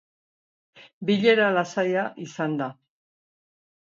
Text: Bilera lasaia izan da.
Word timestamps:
Bilera 1.09 1.49
lasaia 1.57 2.05
izan 2.23 2.57
da. 2.63 2.71